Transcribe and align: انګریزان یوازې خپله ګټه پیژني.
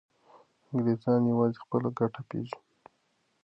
انګریزان 0.71 1.21
یوازې 1.31 1.57
خپله 1.63 1.89
ګټه 1.99 2.21
پیژني. 2.29 2.61